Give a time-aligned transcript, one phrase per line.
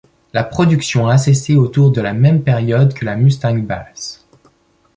[0.33, 4.25] La production a cessé autour de la même période que la Mustang Bass.